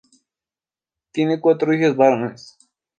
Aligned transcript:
Tiene 1.11 1.39
cuatro 1.39 1.75
hijos 1.75 1.95
varones. 1.95 2.57